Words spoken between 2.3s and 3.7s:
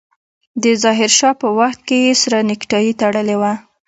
نيکټايي تړلې وه.